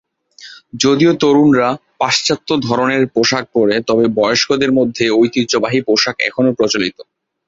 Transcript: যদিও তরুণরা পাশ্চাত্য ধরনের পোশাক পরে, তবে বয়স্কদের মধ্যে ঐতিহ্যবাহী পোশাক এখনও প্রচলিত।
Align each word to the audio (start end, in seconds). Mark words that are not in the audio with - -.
যদিও 0.83 1.11
তরুণরা 1.21 1.69
পাশ্চাত্য 1.99 2.49
ধরনের 2.67 3.03
পোশাক 3.15 3.43
পরে, 3.53 3.75
তবে 3.87 4.05
বয়স্কদের 4.17 4.71
মধ্যে 4.73 5.05
ঐতিহ্যবাহী 5.19 5.79
পোশাক 5.87 6.15
এখনও 6.21 6.57
প্রচলিত। 6.57 6.97